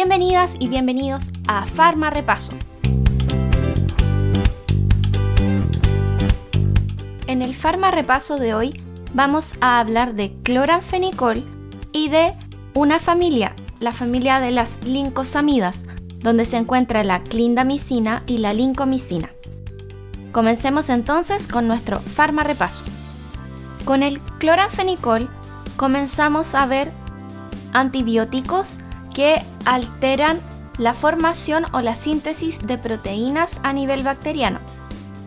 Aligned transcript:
Bienvenidas 0.00 0.54
y 0.60 0.68
bienvenidos 0.68 1.32
a 1.48 1.66
Farma 1.66 2.08
Repaso. 2.08 2.52
En 7.26 7.42
el 7.42 7.52
Farma 7.56 7.90
Repaso 7.90 8.36
de 8.36 8.54
hoy 8.54 8.80
vamos 9.12 9.56
a 9.60 9.80
hablar 9.80 10.14
de 10.14 10.36
cloranfenicol 10.44 11.44
y 11.90 12.10
de 12.10 12.32
una 12.74 13.00
familia, 13.00 13.56
la 13.80 13.90
familia 13.90 14.38
de 14.38 14.52
las 14.52 14.84
lincosamidas, 14.84 15.86
donde 16.20 16.44
se 16.44 16.58
encuentra 16.58 17.02
la 17.02 17.24
clindamicina 17.24 18.22
y 18.28 18.38
la 18.38 18.52
lincomicina. 18.52 19.30
Comencemos 20.30 20.90
entonces 20.90 21.48
con 21.48 21.66
nuestro 21.66 21.98
Farma 21.98 22.44
Repaso. 22.44 22.84
Con 23.84 24.04
el 24.04 24.20
cloranfenicol 24.38 25.28
comenzamos 25.76 26.54
a 26.54 26.66
ver 26.66 26.88
antibióticos 27.72 28.78
que 29.12 29.42
alteran 29.68 30.40
la 30.78 30.94
formación 30.94 31.66
o 31.72 31.82
la 31.82 31.94
síntesis 31.94 32.58
de 32.60 32.78
proteínas 32.78 33.60
a 33.62 33.74
nivel 33.74 34.02
bacteriano. 34.02 34.60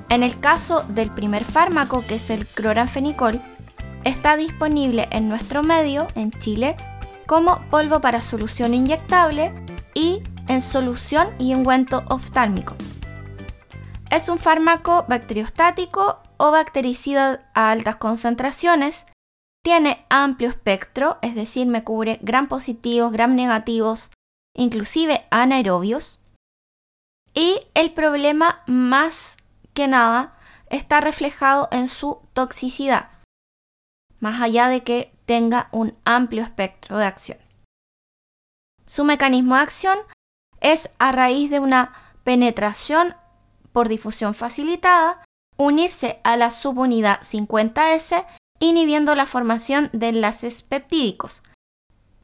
En 0.09 0.23
el 0.23 0.39
caso 0.39 0.81
del 0.89 1.11
primer 1.11 1.43
fármaco, 1.43 2.03
que 2.07 2.15
es 2.15 2.29
el 2.31 2.47
cloranfenicol, 2.47 3.39
está 4.03 4.35
disponible 4.37 5.07
en 5.11 5.29
nuestro 5.29 5.61
medio, 5.61 6.07
en 6.15 6.31
Chile, 6.31 6.75
como 7.27 7.61
polvo 7.69 8.01
para 8.01 8.23
solución 8.23 8.73
inyectable 8.73 9.53
y 9.93 10.23
en 10.47 10.61
solución 10.61 11.27
y 11.37 11.53
ungüento 11.53 12.03
oftálmico. 12.09 12.75
Es 14.09 14.27
un 14.27 14.39
fármaco 14.39 15.05
bacteriostático 15.07 16.17
o 16.37 16.51
bactericida 16.51 17.47
a 17.53 17.71
altas 17.71 17.97
concentraciones 17.97 19.05
tiene 19.63 20.03
amplio 20.09 20.49
espectro, 20.49 21.19
es 21.21 21.35
decir, 21.35 21.67
me 21.67 21.83
cubre 21.83 22.17
gram 22.23 22.47
positivos, 22.47 23.11
gram 23.11 23.35
negativos, 23.35 24.09
inclusive 24.55 25.25
anaerobios. 25.29 26.19
Y 27.33 27.59
el 27.73 27.93
problema 27.93 28.61
más 28.67 29.37
que 29.73 29.87
nada 29.87 30.37
está 30.69 31.01
reflejado 31.01 31.69
en 31.71 31.87
su 31.87 32.19
toxicidad, 32.33 33.09
más 34.19 34.41
allá 34.41 34.67
de 34.67 34.83
que 34.83 35.13
tenga 35.25 35.69
un 35.71 35.95
amplio 36.03 36.43
espectro 36.43 36.97
de 36.97 37.05
acción. 37.05 37.37
Su 38.85 39.05
mecanismo 39.05 39.55
de 39.55 39.61
acción 39.61 39.97
es 40.59 40.89
a 40.99 41.11
raíz 41.11 41.49
de 41.49 41.59
una 41.59 41.93
penetración 42.23 43.15
por 43.71 43.87
difusión 43.87 44.33
facilitada, 44.33 45.23
unirse 45.57 46.19
a 46.23 46.35
la 46.35 46.51
subunidad 46.51 47.21
50S 47.21 48.25
inhibiendo 48.59 49.15
la 49.15 49.25
formación 49.25 49.89
de 49.93 50.09
enlaces 50.09 50.61
peptídicos. 50.61 51.43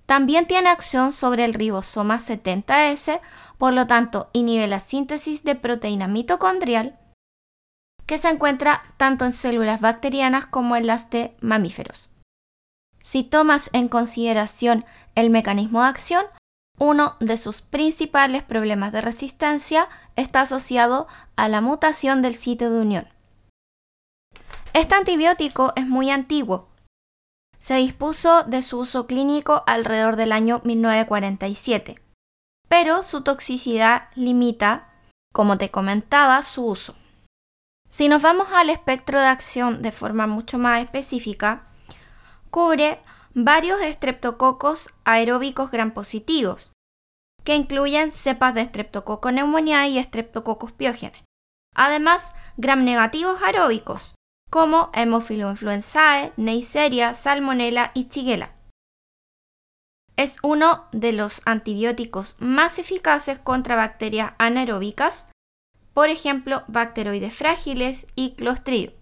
También 0.08 0.47
tiene 0.47 0.69
acción 0.69 1.11
sobre 1.13 1.45
el 1.45 1.53
ribosoma 1.53 2.17
70S, 2.17 3.19
por 3.58 3.73
lo 3.73 3.86
tanto 3.86 4.30
inhibe 4.33 4.66
la 4.67 4.80
síntesis 4.80 5.44
de 5.44 5.55
proteína 5.55 6.08
mitocondrial 6.08 6.97
que 8.08 8.17
se 8.17 8.30
encuentra 8.30 8.83
tanto 8.95 9.25
en 9.25 9.33
células 9.33 9.81
bacterianas 9.81 10.45
como 10.45 10.77
en 10.77 10.88
las 10.88 11.09
de 11.09 11.36
mamíferos. 11.41 12.09
Si 13.03 13.23
tomas 13.23 13.69
en 13.73 13.89
consideración 13.89 14.86
el 15.16 15.30
mecanismo 15.30 15.81
de 15.81 15.89
acción, 15.89 16.25
uno 16.80 17.17
de 17.19 17.38
sus 17.38 17.61
principales 17.61 18.44
problemas 18.44 18.94
de 18.94 19.02
resistencia 19.02 19.89
está 20.16 20.42
asociado 20.42 21.08
a 21.36 21.49
la 21.49 21.59
mutación 21.59 22.21
del 22.21 22.36
sitio 22.36 22.69
de 22.71 22.80
unión. 22.80 23.08
Este 24.71 24.95
antibiótico 24.95 25.73
es 25.75 25.86
muy 25.86 26.11
antiguo. 26.11 26.69
Se 27.59 27.75
dispuso 27.75 28.44
de 28.44 28.61
su 28.61 28.80
uso 28.80 29.08
clínico 29.08 29.63
alrededor 29.66 30.16
del 30.16 30.31
año 30.31 30.61
1947, 30.63 31.99
pero 32.67 33.03
su 33.03 33.23
toxicidad 33.23 34.09
limita, 34.15 34.93
como 35.33 35.58
te 35.58 35.71
comentaba, 35.71 36.43
su 36.43 36.65
uso. 36.65 36.95
Si 37.89 38.09
nos 38.09 38.21
vamos 38.21 38.48
al 38.54 38.70
espectro 38.70 39.20
de 39.20 39.27
acción 39.27 39.82
de 39.82 39.92
forma 39.92 40.27
mucho 40.27 40.58
más 40.59 40.83
específica, 40.83 41.67
cubre 42.49 42.99
varios 43.33 43.82
estreptococos 43.82 44.93
aeróbicos 45.05 45.71
gram 45.71 45.93
positivos, 45.93 46.71
que 47.43 47.55
incluyen 47.55 48.11
cepas 48.11 48.53
de 48.53 48.65
pneumoniae 48.65 49.89
y 49.89 49.99
estreptococos 49.99 50.73
piógenes. 50.73 51.23
Además, 51.73 52.36
gram 52.58 52.83
negativos 52.83 53.42
aeróbicos, 53.42 54.15
como 54.49 54.91
Influenzae, 54.95 56.33
Neisseria, 56.37 57.13
Salmonella 57.13 57.91
y 57.93 58.08
Shigella. 58.08 58.53
Es 60.15 60.37
uno 60.41 60.85
de 60.91 61.13
los 61.13 61.41
antibióticos 61.45 62.35
más 62.39 62.80
eficaces 62.80 63.37
contra 63.37 63.75
bacterias 63.75 64.33
anaeróbicas, 64.39 65.30
por 65.93 66.09
ejemplo, 66.09 66.63
bacteroides 66.67 67.33
frágiles 67.33 68.08
y 68.15 68.35
Clostridium. 68.35 68.93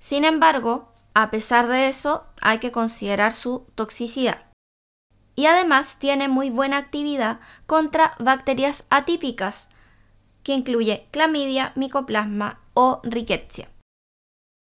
Sin 0.00 0.24
embargo, 0.24 0.92
a 1.14 1.30
pesar 1.30 1.66
de 1.66 1.88
eso, 1.88 2.26
hay 2.40 2.58
que 2.58 2.72
considerar 2.72 3.32
su 3.32 3.66
toxicidad. 3.74 4.46
Y 5.34 5.46
además 5.46 5.98
tiene 5.98 6.28
muy 6.28 6.48
buena 6.50 6.78
actividad 6.78 7.40
contra 7.66 8.14
bacterias 8.18 8.86
atípicas, 8.88 9.68
que 10.42 10.52
incluye 10.52 11.08
clamidia, 11.10 11.72
micoplasma 11.74 12.60
o 12.72 13.00
rickettsia. 13.02 13.68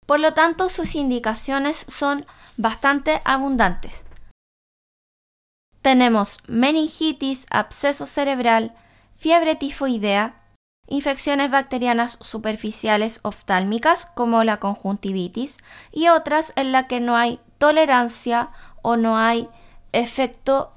Por 0.05 0.19
lo 0.19 0.33
tanto, 0.33 0.69
sus 0.69 0.95
indicaciones 0.95 1.85
son 1.87 2.25
bastante 2.57 3.21
abundantes. 3.25 4.05
Tenemos 5.81 6.41
meningitis, 6.47 7.45
absceso 7.49 8.05
cerebral, 8.05 8.73
fiebre 9.17 9.55
tifoidea, 9.55 10.41
infecciones 10.87 11.49
bacterianas 11.51 12.17
superficiales 12.21 13.19
oftálmicas 13.23 14.05
como 14.07 14.43
la 14.43 14.59
conjuntivitis 14.59 15.57
y 15.91 16.09
otras 16.09 16.53
en 16.55 16.71
las 16.71 16.87
que 16.87 16.99
no 16.99 17.15
hay 17.15 17.39
tolerancia 17.57 18.49
o 18.81 18.95
no 18.95 19.17
hay 19.17 19.49
efecto 19.91 20.73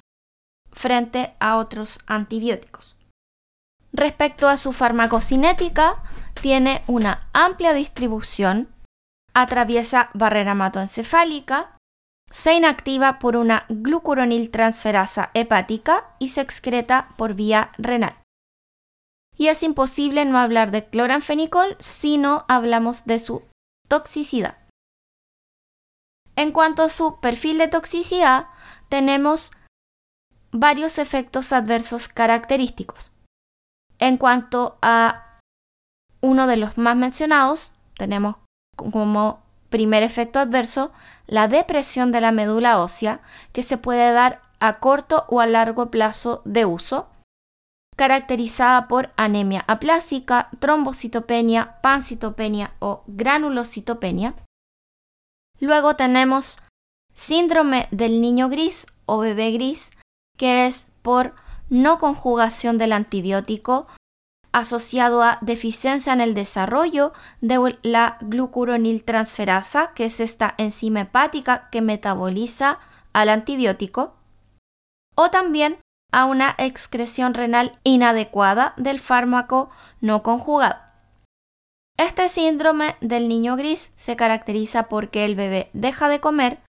frente 0.73 1.35
a 1.41 1.57
otros 1.57 1.99
antibióticos. 2.07 2.97
Respecto 3.93 4.49
a 4.49 4.57
su 4.57 4.73
farmacocinética, 4.73 6.03
tiene 6.35 6.83
una 6.87 7.29
amplia 7.33 7.73
distribución 7.73 8.69
atraviesa 9.37 10.09
barrera 10.15 10.53
hematoencefálica, 10.53 11.77
se 12.31 12.55
inactiva 12.55 13.19
por 13.19 13.37
una 13.37 13.67
glucuroniltransferasa 13.69 15.31
hepática 15.35 16.17
y 16.19 16.29
se 16.29 16.41
excreta 16.41 17.11
por 17.19 17.35
vía 17.35 17.69
renal. 17.77 18.17
Y 19.37 19.49
es 19.49 19.63
imposible 19.63 20.25
no 20.25 20.39
hablar 20.39 20.71
de 20.71 20.87
cloranfenicol 20.87 21.77
si 21.79 22.17
no 22.17 22.47
hablamos 22.49 23.05
de 23.05 23.19
su 23.19 23.43
toxicidad. 23.89 24.57
En 26.35 26.53
cuanto 26.53 26.83
a 26.83 26.89
su 26.89 27.21
perfil 27.21 27.59
de 27.59 27.69
toxicidad, 27.69 28.47
tenemos 28.89 29.53
varios 30.51 30.97
efectos 30.97 31.53
adversos 31.53 32.09
característicos. 32.09 33.13
En 33.99 34.17
cuanto 34.17 34.79
a 34.81 35.41
uno 36.23 36.47
de 36.47 36.57
los 36.57 36.79
más 36.79 36.97
mencionados, 36.97 37.75
tenemos 37.99 38.37
como 38.77 39.41
primer 39.69 40.03
efecto 40.03 40.39
adverso 40.39 40.93
la 41.27 41.49
depresión 41.49 42.13
de 42.13 42.21
la 42.21 42.33
médula 42.33 42.81
ósea 42.81 43.21
que 43.53 43.63
se 43.63 43.79
puede 43.79 44.13
dar 44.13 44.43
a 44.61 44.79
corto 44.79 45.25
o 45.29 45.41
a 45.41 45.47
largo 45.47 45.91
plazo 45.91 46.43
de 46.45 46.65
uso, 46.65 47.09
caracterizada 47.97 48.89
por 48.89 49.11
anemia 49.17 49.65
aplásica, 49.67 50.49
trombocitopenia, 50.59 51.81
pancitopenia 51.83 52.75
o 52.79 53.03
granulocitopenia. 53.07 54.35
Luego 55.61 55.97
tenemos 55.97 56.59
síndrome 57.15 57.89
del 57.91 58.21
niño 58.21 58.49
gris 58.49 58.87
o 59.07 59.19
bebé 59.19 59.51
gris, 59.53 59.91
que 60.37 60.67
es 60.67 60.89
por 61.03 61.35
no 61.71 61.99
conjugación 61.99 62.79
del 62.79 62.93
antibiótico 62.93 63.87
asociado 64.57 65.23
a 65.23 65.37
deficiencia 65.43 66.15
en 66.15 66.23
el 66.23 66.33
desarrollo 66.33 67.13
de 67.43 67.77
la 67.83 68.17
glucuroniltransferasa, 68.23 69.93
que 69.93 70.07
es 70.07 70.19
esta 70.19 70.55
enzima 70.57 71.03
hepática 71.03 71.69
que 71.71 71.83
metaboliza 71.83 72.79
al 73.13 73.29
antibiótico, 73.29 74.17
o 75.15 75.29
también 75.29 75.77
a 76.11 76.25
una 76.25 76.55
excreción 76.57 77.35
renal 77.35 77.79
inadecuada 77.85 78.73
del 78.79 78.99
fármaco 78.99 79.69
no 80.01 80.23
conjugado. 80.23 80.77
Este 81.99 82.31
síndrome 82.31 82.97
del 83.03 83.29
niño 83.29 83.57
gris 83.57 83.93
se 83.95 84.17
caracteriza 84.17 84.85
porque 84.85 85.27
el 85.27 85.35
bebé 85.35 85.69
deja 85.75 86.09
de 86.09 86.21
comer, 86.21 86.61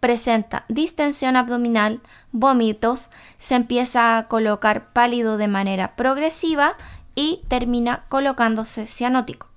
presenta 0.00 0.64
distensión 0.68 1.36
abdominal, 1.36 2.00
vómitos, 2.32 3.10
se 3.38 3.54
empieza 3.54 4.16
a 4.16 4.28
colocar 4.28 4.94
pálido 4.94 5.36
de 5.36 5.48
manera 5.48 5.94
progresiva 5.96 6.76
y 7.18 7.42
termina 7.48 8.04
colocándose 8.08 8.86
cianótico. 8.86 9.48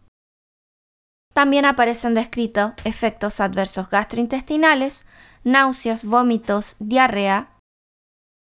También 1.31 1.63
aparecen 1.66 2.16
descritos 2.16 2.74
efectos 2.86 3.40
adversos 3.40 3.88
gastrointestinales, 3.88 5.06
náuseas, 5.44 6.04
vómitos, 6.04 6.75
diarrea 6.80 7.52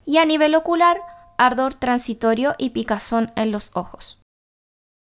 y 0.07 0.17
a 0.17 0.25
nivel 0.25 0.55
ocular 0.55 1.03
ardor 1.37 1.75
transitorio 1.75 2.55
y 2.57 2.71
picazón 2.71 3.31
en 3.37 3.53
los 3.53 3.71
ojos. 3.75 4.23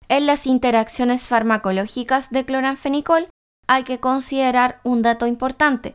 En 0.09 0.25
las 0.25 0.47
interacciones 0.47 1.27
farmacológicas 1.27 2.31
de 2.31 2.43
cloranfenicol 2.43 3.29
hay 3.67 3.83
que 3.83 3.99
considerar 3.99 4.81
un 4.83 5.03
dato 5.03 5.27
importante. 5.27 5.93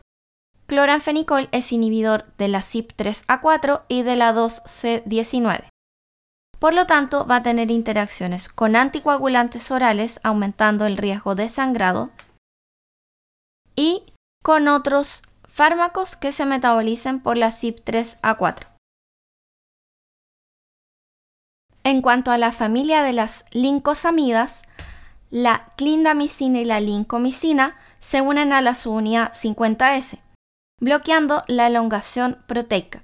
Cloranfenicol 0.65 1.49
es 1.51 1.73
inhibidor 1.73 2.33
de 2.37 2.47
la 2.47 2.59
CYP3A4 2.59 3.81
y 3.89 4.03
de 4.03 4.15
la 4.15 4.33
2C19. 4.33 5.67
Por 6.59 6.73
lo 6.73 6.87
tanto, 6.87 7.25
va 7.27 7.37
a 7.37 7.43
tener 7.43 7.69
interacciones 7.69 8.49
con 8.49 8.75
anticoagulantes 8.75 9.69
orales, 9.69 10.19
aumentando 10.23 10.85
el 10.85 10.97
riesgo 10.97 11.35
de 11.35 11.49
sangrado, 11.49 12.09
y 13.75 14.03
con 14.43 14.67
otros 14.67 15.21
fármacos 15.47 16.15
que 16.15 16.31
se 16.31 16.45
metabolicen 16.45 17.19
por 17.19 17.37
la 17.37 17.47
CYP3A4. 17.47 18.67
En 21.83 22.01
cuanto 22.01 22.31
a 22.31 22.37
la 22.37 22.51
familia 22.51 23.03
de 23.03 23.13
las 23.13 23.45
lincosamidas, 23.51 24.63
la 25.29 25.73
clindamicina 25.77 26.59
y 26.59 26.65
la 26.65 26.79
lincomicina 26.79 27.77
se 27.99 28.21
unen 28.21 28.51
a 28.51 28.61
la 28.61 28.75
subunidad 28.75 29.31
50S, 29.31 30.19
bloqueando 30.81 31.43
la 31.47 31.67
elongación 31.67 32.43
proteica, 32.47 33.03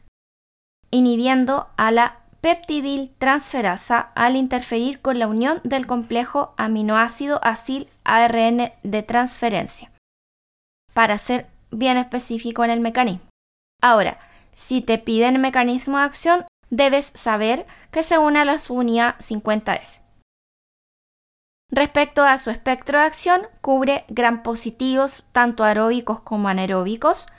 inhibiendo 0.92 1.70
a 1.78 1.92
la 1.92 2.23
peptidil 2.44 3.10
transferasa 3.20 4.12
al 4.16 4.36
interferir 4.36 5.00
con 5.00 5.18
la 5.18 5.28
unión 5.28 5.62
del 5.64 5.88
complejo 5.88 6.54
aminoácido 6.58 7.40
acil 7.42 7.88
ARN 8.04 8.74
de 8.84 9.02
transferencia, 9.02 9.94
para 10.94 11.18
ser 11.18 11.48
bien 11.72 11.96
específico 11.96 12.66
en 12.66 12.72
el 12.72 12.82
mecanismo. 12.82 13.26
Ahora, 13.82 14.18
si 14.52 14.82
te 14.82 14.98
piden 14.98 15.40
mecanismo 15.40 16.00
de 16.00 16.04
acción, 16.04 16.46
debes 16.70 17.14
saber 17.16 17.66
que 17.92 18.04
se 18.04 18.18
une 18.18 18.40
a 18.40 18.46
la 18.46 18.60
subunidad 18.60 19.16
50S. 19.20 20.02
Respecto 21.72 22.24
a 22.24 22.38
su 22.38 22.50
espectro 22.50 23.00
de 23.00 23.06
acción, 23.06 23.44
cubre 23.62 24.04
gram 24.10 24.44
positivos 24.44 25.28
tanto 25.32 25.64
aeróbicos 25.64 26.20
como 26.20 26.50
anaeróbicos, 26.50 27.30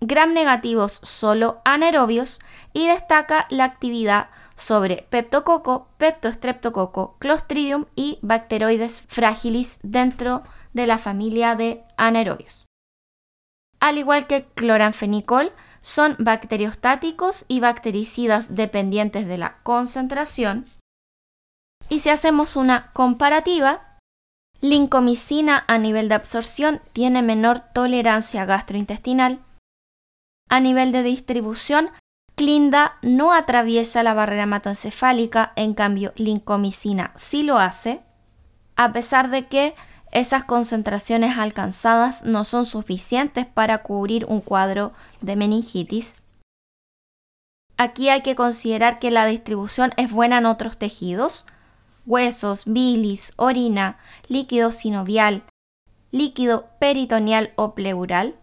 gram 0.00 0.32
negativos 0.32 1.00
solo 1.02 1.60
anaerobios 1.64 2.40
y 2.72 2.86
destaca 2.86 3.46
la 3.50 3.64
actividad 3.64 4.28
sobre 4.56 5.06
peptococo, 5.10 5.88
peptostreptococo, 5.98 7.16
clostridium 7.18 7.86
y 7.94 8.18
bacteroides 8.22 9.02
fragilis 9.02 9.78
dentro 9.82 10.42
de 10.72 10.86
la 10.86 10.98
familia 10.98 11.54
de 11.54 11.84
anaerobios. 11.96 12.64
Al 13.80 13.98
igual 13.98 14.26
que 14.26 14.46
cloranfenicol, 14.54 15.52
son 15.82 16.16
bacteriostáticos 16.18 17.44
y 17.46 17.60
bactericidas 17.60 18.56
dependientes 18.56 19.28
de 19.28 19.38
la 19.38 19.58
concentración. 19.62 20.66
Y 21.88 22.00
si 22.00 22.08
hacemos 22.08 22.56
una 22.56 22.90
comparativa, 22.92 23.98
lincomicina 24.60 25.64
a 25.68 25.78
nivel 25.78 26.08
de 26.08 26.16
absorción 26.16 26.80
tiene 26.92 27.22
menor 27.22 27.60
tolerancia 27.60 28.44
gastrointestinal 28.46 29.45
a 30.48 30.60
nivel 30.60 30.92
de 30.92 31.02
distribución, 31.02 31.90
Clinda 32.34 32.98
no 33.02 33.32
atraviesa 33.32 34.02
la 34.02 34.14
barrera 34.14 34.42
hematoencefálica, 34.42 35.52
en 35.56 35.74
cambio 35.74 36.12
lincomicina 36.16 37.12
sí 37.16 37.42
lo 37.42 37.58
hace, 37.58 38.02
a 38.76 38.92
pesar 38.92 39.30
de 39.30 39.46
que 39.46 39.74
esas 40.12 40.44
concentraciones 40.44 41.38
alcanzadas 41.38 42.24
no 42.24 42.44
son 42.44 42.66
suficientes 42.66 43.46
para 43.46 43.82
cubrir 43.82 44.26
un 44.26 44.40
cuadro 44.40 44.92
de 45.20 45.34
meningitis. 45.36 46.16
Aquí 47.78 48.08
hay 48.08 48.22
que 48.22 48.36
considerar 48.36 48.98
que 48.98 49.10
la 49.10 49.26
distribución 49.26 49.92
es 49.96 50.10
buena 50.10 50.38
en 50.38 50.46
otros 50.46 50.78
tejidos, 50.78 51.46
huesos, 52.06 52.64
bilis, 52.66 53.32
orina, 53.36 53.98
líquido 54.28 54.70
sinovial, 54.70 55.42
líquido 56.10 56.68
peritoneal 56.78 57.52
o 57.56 57.74
pleural, 57.74 58.36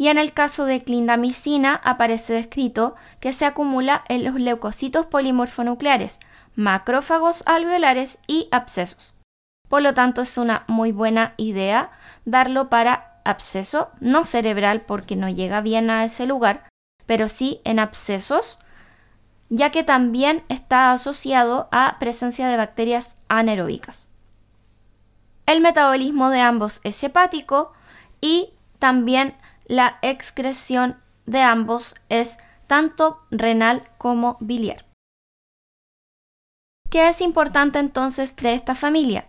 y 0.00 0.08
en 0.08 0.16
el 0.16 0.32
caso 0.32 0.64
de 0.64 0.82
clindamicina 0.82 1.78
aparece 1.84 2.32
descrito 2.32 2.94
que 3.20 3.34
se 3.34 3.44
acumula 3.44 4.02
en 4.08 4.24
los 4.24 4.36
leucocitos 4.36 5.04
polimorfonucleares, 5.04 6.20
macrófagos 6.54 7.42
alveolares 7.44 8.18
y 8.26 8.48
abscesos. 8.50 9.14
Por 9.68 9.82
lo 9.82 9.92
tanto, 9.92 10.22
es 10.22 10.38
una 10.38 10.64
muy 10.68 10.90
buena 10.90 11.34
idea 11.36 11.90
darlo 12.24 12.70
para 12.70 13.20
absceso, 13.26 13.90
no 14.00 14.24
cerebral 14.24 14.80
porque 14.80 15.16
no 15.16 15.28
llega 15.28 15.60
bien 15.60 15.90
a 15.90 16.02
ese 16.06 16.24
lugar, 16.24 16.66
pero 17.04 17.28
sí 17.28 17.60
en 17.64 17.78
abscesos, 17.78 18.58
ya 19.50 19.68
que 19.68 19.84
también 19.84 20.44
está 20.48 20.94
asociado 20.94 21.68
a 21.72 21.98
presencia 21.98 22.48
de 22.48 22.56
bacterias 22.56 23.18
anaeróbicas. 23.28 24.08
El 25.44 25.60
metabolismo 25.60 26.30
de 26.30 26.40
ambos 26.40 26.80
es 26.84 27.04
hepático 27.04 27.74
y 28.22 28.54
también 28.78 29.36
la 29.70 30.00
excreción 30.02 31.00
de 31.26 31.42
ambos 31.42 31.94
es 32.08 32.38
tanto 32.66 33.20
renal 33.30 33.88
como 33.98 34.36
biliar. 34.40 34.84
¿Qué 36.90 37.06
es 37.06 37.20
importante 37.20 37.78
entonces 37.78 38.34
de 38.34 38.54
esta 38.54 38.74
familia? 38.74 39.28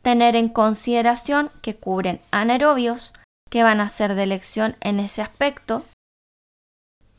Tener 0.00 0.36
en 0.36 0.48
consideración 0.48 1.50
que 1.60 1.76
cubren 1.76 2.22
anaerobios, 2.30 3.12
que 3.50 3.62
van 3.62 3.82
a 3.82 3.90
ser 3.90 4.14
de 4.14 4.22
elección 4.22 4.74
en 4.80 5.00
ese 5.00 5.20
aspecto, 5.20 5.84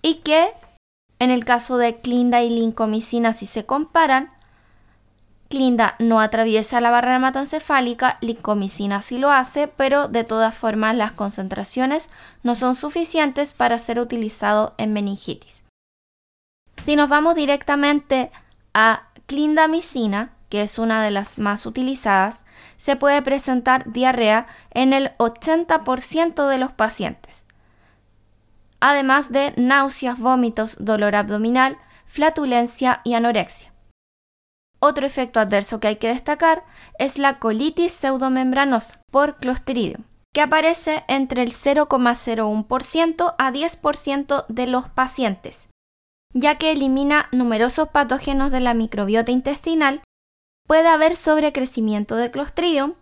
y 0.01 0.21
que 0.21 0.51
en 1.19 1.29
el 1.29 1.45
caso 1.45 1.77
de 1.77 2.01
clinda 2.01 2.41
y 2.41 2.49
lincomicina, 2.49 3.33
si 3.33 3.45
se 3.45 3.67
comparan, 3.67 4.34
Clinda 5.49 5.95
no 5.99 6.19
atraviesa 6.19 6.81
la 6.81 6.89
barrera 6.89 7.17
hematoencefálica, 7.17 8.17
lincomicina 8.21 9.01
sí 9.01 9.19
lo 9.19 9.31
hace, 9.31 9.67
pero 9.67 10.07
de 10.07 10.23
todas 10.23 10.55
formas 10.55 10.95
las 10.95 11.11
concentraciones 11.11 12.09
no 12.43 12.55
son 12.55 12.75
suficientes 12.75 13.53
para 13.53 13.77
ser 13.77 13.99
utilizado 13.99 14.73
en 14.77 14.91
meningitis. 14.91 15.63
Si 16.77 16.95
nos 16.95 17.09
vamos 17.09 17.35
directamente 17.35 18.31
a 18.73 19.03
clindamicina, 19.27 20.31
que 20.49 20.63
es 20.63 20.79
una 20.79 21.03
de 21.03 21.11
las 21.11 21.37
más 21.37 21.65
utilizadas, 21.65 22.43
se 22.77 22.95
puede 22.95 23.21
presentar 23.21 23.91
diarrea 23.91 24.47
en 24.71 24.93
el 24.93 25.11
80% 25.17 26.47
de 26.47 26.57
los 26.57 26.71
pacientes, 26.71 27.45
además 28.79 29.31
de 29.31 29.53
náuseas, 29.57 30.19
vómitos, 30.19 30.77
dolor 30.79 31.15
abdominal, 31.15 31.77
flatulencia 32.07 33.01
y 33.03 33.13
anorexia. 33.13 33.74
Otro 34.79 35.05
efecto 35.05 35.39
adverso 35.39 35.79
que 35.79 35.87
hay 35.87 35.95
que 35.97 36.09
destacar 36.09 36.63
es 36.99 37.17
la 37.17 37.39
colitis 37.39 37.93
pseudomembranosa 37.93 39.01
por 39.11 39.37
Clostridium, 39.37 40.03
que 40.33 40.41
aparece 40.41 41.03
entre 41.07 41.43
el 41.43 41.51
0,01% 41.51 43.35
a 43.37 43.51
10% 43.51 44.45
de 44.47 44.67
los 44.67 44.89
pacientes, 44.89 45.69
ya 46.33 46.57
que 46.57 46.71
elimina 46.71 47.29
numerosos 47.31 47.89
patógenos 47.89 48.51
de 48.51 48.59
la 48.59 48.73
microbiota 48.73 49.31
intestinal, 49.31 50.01
puede 50.67 50.87
haber 50.87 51.15
sobrecrecimiento 51.15 52.15
de 52.15 52.31
Clostridium 52.31 52.95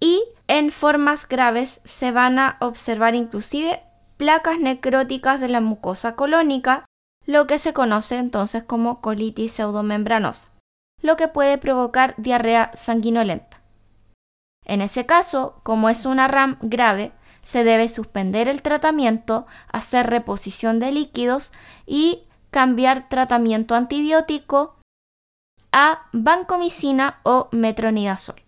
y 0.00 0.22
en 0.46 0.70
formas 0.72 1.26
graves 1.26 1.80
se 1.84 2.10
van 2.10 2.38
a 2.38 2.58
observar 2.60 3.14
inclusive 3.14 3.82
placas 4.18 4.58
necróticas 4.58 5.40
de 5.40 5.48
la 5.48 5.60
mucosa 5.60 6.14
colónica, 6.16 6.84
lo 7.24 7.46
que 7.46 7.58
se 7.58 7.72
conoce 7.72 8.18
entonces 8.18 8.62
como 8.62 9.00
colitis 9.00 9.52
pseudomembranosa 9.52 10.53
lo 11.04 11.18
que 11.18 11.28
puede 11.28 11.58
provocar 11.58 12.14
diarrea 12.16 12.70
sanguinolenta. 12.74 13.60
En 14.64 14.80
ese 14.80 15.04
caso, 15.04 15.60
como 15.62 15.90
es 15.90 16.06
una 16.06 16.28
RAM 16.28 16.56
grave, 16.62 17.12
se 17.42 17.62
debe 17.62 17.88
suspender 17.88 18.48
el 18.48 18.62
tratamiento, 18.62 19.46
hacer 19.68 20.08
reposición 20.08 20.80
de 20.80 20.92
líquidos 20.92 21.52
y 21.84 22.22
cambiar 22.50 23.10
tratamiento 23.10 23.74
antibiótico 23.74 24.76
a 25.72 26.06
vancomicina 26.12 27.20
o 27.22 27.48
metronidazol. 27.52 28.42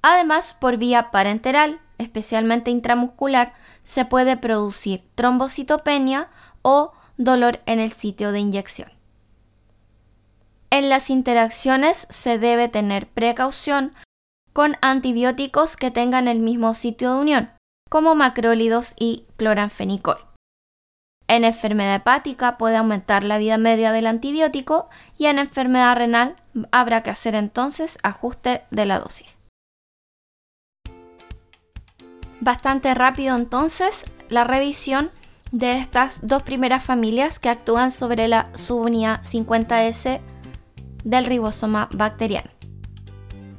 Además, 0.00 0.54
por 0.54 0.78
vía 0.78 1.10
parenteral, 1.10 1.82
especialmente 1.98 2.70
intramuscular, 2.70 3.52
se 3.84 4.06
puede 4.06 4.38
producir 4.38 5.04
trombocitopenia 5.14 6.30
o 6.62 6.92
dolor 7.18 7.60
en 7.66 7.78
el 7.78 7.92
sitio 7.92 8.32
de 8.32 8.40
inyección. 8.40 8.93
En 10.74 10.88
las 10.88 11.08
interacciones 11.08 12.08
se 12.10 12.36
debe 12.40 12.68
tener 12.68 13.06
precaución 13.06 13.94
con 14.52 14.76
antibióticos 14.82 15.76
que 15.76 15.92
tengan 15.92 16.26
el 16.26 16.40
mismo 16.40 16.74
sitio 16.74 17.14
de 17.14 17.20
unión, 17.20 17.50
como 17.88 18.16
macrólidos 18.16 18.94
y 18.98 19.24
cloranfenicol. 19.36 20.16
En 21.28 21.44
enfermedad 21.44 21.94
hepática 21.94 22.58
puede 22.58 22.74
aumentar 22.74 23.22
la 23.22 23.38
vida 23.38 23.56
media 23.56 23.92
del 23.92 24.08
antibiótico 24.08 24.88
y 25.16 25.26
en 25.26 25.38
enfermedad 25.38 25.94
renal 25.94 26.34
habrá 26.72 27.04
que 27.04 27.10
hacer 27.10 27.36
entonces 27.36 27.96
ajuste 28.02 28.64
de 28.72 28.86
la 28.86 28.98
dosis. 28.98 29.38
Bastante 32.40 32.94
rápido 32.94 33.36
entonces 33.36 34.02
la 34.28 34.42
revisión 34.42 35.12
de 35.52 35.78
estas 35.78 36.26
dos 36.26 36.42
primeras 36.42 36.82
familias 36.82 37.38
que 37.38 37.48
actúan 37.48 37.92
sobre 37.92 38.26
la 38.26 38.50
subunidad 38.54 39.22
50S 39.22 40.33
del 41.04 41.26
ribosoma 41.26 41.88
bacteriano. 41.96 42.50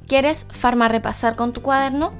¿Quieres 0.07 0.45
repasar 0.87 1.35
con 1.35 1.53
tu 1.53 1.61
cuaderno? 1.61 2.13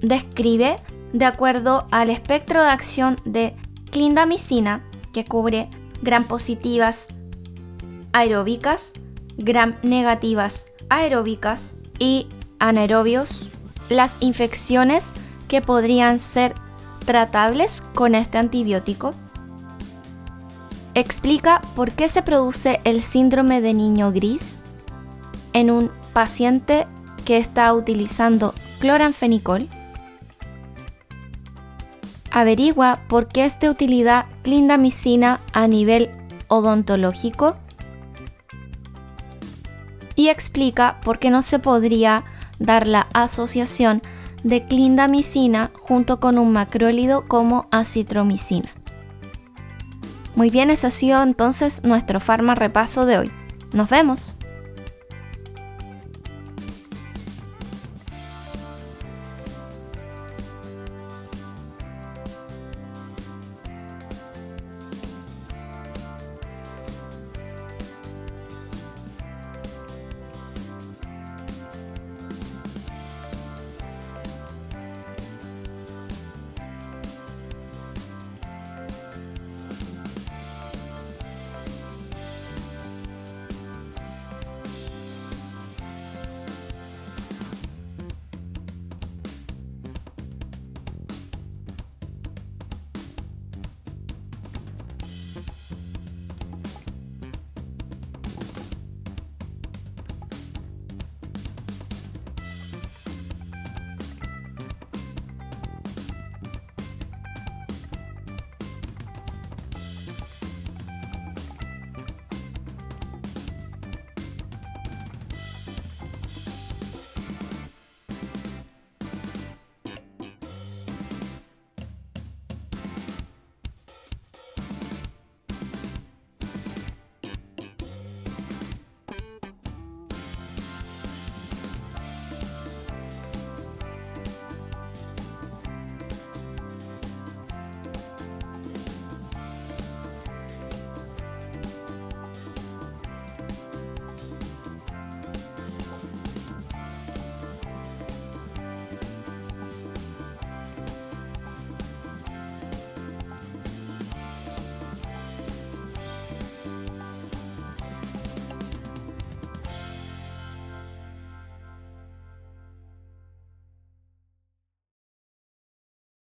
Describe, 0.00 0.76
de 1.12 1.24
acuerdo 1.24 1.86
al 1.90 2.10
espectro 2.10 2.62
de 2.62 2.70
acción 2.70 3.16
de 3.24 3.54
clindamicina, 3.90 4.84
que 5.12 5.24
cubre 5.24 5.68
gram 6.02 6.24
positivas 6.24 7.08
aeróbicas, 8.12 8.94
gram 9.38 9.76
negativas 9.82 10.72
aeróbicas 10.88 11.76
y 11.98 12.28
anaerobios, 12.58 13.46
las 13.88 14.16
infecciones 14.20 15.12
que 15.48 15.62
podrían 15.62 16.18
ser 16.18 16.54
tratables 17.04 17.82
con 17.94 18.14
este 18.14 18.38
antibiótico. 18.38 19.14
Explica 20.96 21.60
por 21.74 21.92
qué 21.92 22.08
se 22.08 22.22
produce 22.22 22.80
el 22.84 23.02
síndrome 23.02 23.60
de 23.60 23.74
niño 23.74 24.12
gris 24.12 24.60
en 25.52 25.70
un 25.70 25.92
paciente 26.14 26.86
que 27.26 27.36
está 27.36 27.74
utilizando 27.74 28.54
cloranfenicol. 28.78 29.68
Averigua 32.30 33.02
por 33.08 33.28
qué 33.28 33.44
es 33.44 33.60
de 33.60 33.68
utilidad 33.68 34.24
clindamicina 34.42 35.40
a 35.52 35.68
nivel 35.68 36.10
odontológico. 36.48 37.58
Y 40.14 40.28
explica 40.28 40.98
por 41.02 41.18
qué 41.18 41.28
no 41.28 41.42
se 41.42 41.58
podría 41.58 42.24
dar 42.58 42.86
la 42.86 43.06
asociación 43.12 44.00
de 44.44 44.66
clindamicina 44.66 45.72
junto 45.74 46.20
con 46.20 46.38
un 46.38 46.54
macrólido 46.54 47.28
como 47.28 47.68
acitromicina. 47.70 48.75
Muy 50.36 50.50
bien, 50.50 50.70
ese 50.70 50.86
ha 50.86 50.90
sido 50.90 51.22
entonces 51.22 51.82
nuestro 51.82 52.20
farma 52.20 52.54
repaso 52.54 53.06
de 53.06 53.16
hoy. 53.16 53.32
Nos 53.72 53.88
vemos. 53.88 54.36